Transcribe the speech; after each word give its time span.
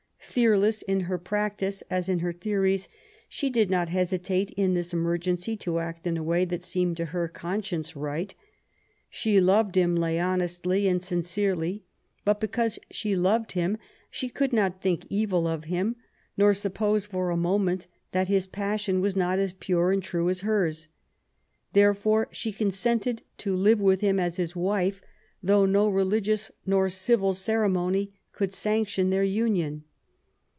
Fearless 0.33 0.81
in 0.83 1.01
her 1.01 1.17
practice 1.17 1.81
as 1.89 2.07
in 2.07 2.19
her 2.19 2.31
theories^ 2.31 2.87
she 3.27 3.49
did 3.49 3.69
not 3.69 3.89
hesitate 3.89 4.49
in 4.51 4.75
this 4.75 4.93
emergency 4.93 5.57
to 5.57 5.79
act 5.79 6.07
in 6.07 6.15
a 6.15 6.23
way 6.23 6.45
that 6.45 6.63
seemed 6.63 6.95
to 6.95 7.07
her 7.07 7.27
conscience 7.27 7.97
right. 7.97 8.33
She 9.09 9.41
loved 9.41 9.75
Imlay 9.75 10.19
honestly 10.19 10.87
and 10.87 11.01
sin 11.01 11.19
cerely; 11.21 11.81
but 12.23 12.39
because 12.39 12.79
she 12.89 13.13
loved 13.13 13.51
him 13.53 13.77
she 14.09 14.29
could 14.29 14.53
not 14.53 14.81
think 14.81 15.05
evil 15.09 15.47
of 15.47 15.63
him^ 15.65 15.95
nor 16.37 16.53
suppose 16.53 17.05
for 17.05 17.29
a 17.29 17.35
moment 17.35 17.87
that 18.13 18.29
his 18.29 18.47
passion 18.47 19.01
was 19.01 19.17
not 19.17 19.37
as 19.37 19.51
pure 19.51 19.91
and 19.91 20.01
true 20.01 20.29
as 20.29 20.41
hers. 20.41 20.87
Therefore 21.73 22.29
she 22.31 22.53
con 22.53 22.69
sented 22.69 23.19
to 23.39 23.53
live 23.53 23.81
with 23.81 23.99
him 23.99 24.17
as 24.17 24.37
his 24.37 24.55
wife, 24.55 25.01
though 25.43 25.65
no 25.65 25.89
religious 25.89 26.51
nor 26.65 26.87
civil 26.87 27.33
ceremony 27.33 28.13
could 28.31 28.53
sanction 28.53 29.09
their 29.09 29.25
union. 29.25 29.83